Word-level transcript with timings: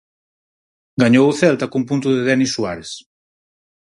Gañou 1.01 1.25
o 1.29 1.37
Celta 1.41 1.69
cun 1.71 1.83
punto 1.89 2.07
de 2.15 2.21
Denis 2.27 2.51
Suárez. 2.55 2.91